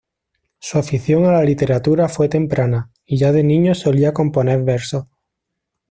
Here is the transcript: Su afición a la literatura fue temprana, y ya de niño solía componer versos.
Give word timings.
Su 0.57 0.79
afición 0.79 1.25
a 1.25 1.31
la 1.31 1.43
literatura 1.43 2.09
fue 2.09 2.27
temprana, 2.27 2.89
y 3.05 3.17
ya 3.17 3.31
de 3.31 3.43
niño 3.43 3.75
solía 3.75 4.13
componer 4.15 4.63
versos. 4.63 5.05